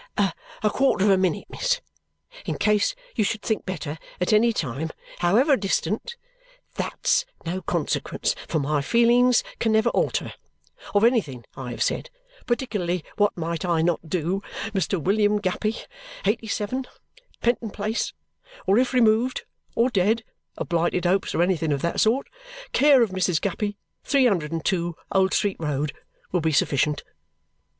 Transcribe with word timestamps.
"A 0.17 0.33
quarter 0.71 1.05
of 1.05 1.11
a 1.11 1.17
minute, 1.19 1.45
miss! 1.51 1.79
In 2.47 2.57
case 2.57 2.95
you 3.15 3.23
should 3.23 3.43
think 3.43 3.67
better 3.67 3.99
at 4.19 4.33
any 4.33 4.51
time, 4.51 4.89
however 5.19 5.55
distant 5.55 6.15
THAT'S 6.73 7.23
no 7.45 7.61
consequence, 7.61 8.33
for 8.47 8.57
my 8.57 8.81
feelings 8.81 9.43
can 9.59 9.73
never 9.73 9.91
alter 9.91 10.33
of 10.95 11.03
anything 11.03 11.45
I 11.55 11.69
have 11.69 11.83
said, 11.83 12.09
particularly 12.47 13.05
what 13.17 13.37
might 13.37 13.63
I 13.63 13.83
not 13.83 14.09
do, 14.09 14.41
Mr. 14.71 14.99
William 14.99 15.37
Guppy, 15.37 15.77
eighty 16.25 16.47
seven, 16.47 16.87
Penton 17.41 17.69
Place, 17.69 18.11
or 18.65 18.79
if 18.79 18.93
removed, 18.93 19.43
or 19.75 19.91
dead 19.91 20.23
(of 20.57 20.67
blighted 20.67 21.05
hopes 21.05 21.35
or 21.35 21.43
anything 21.43 21.71
of 21.71 21.83
that 21.83 21.99
sort), 21.99 22.27
care 22.71 23.03
of 23.03 23.11
Mrs. 23.11 23.39
Guppy, 23.39 23.77
three 24.03 24.25
hundred 24.25 24.51
and 24.51 24.65
two, 24.65 24.95
Old 25.11 25.31
Street 25.35 25.57
Road, 25.59 25.93
will 26.31 26.41
be 26.41 26.51
sufficient." 26.51 27.03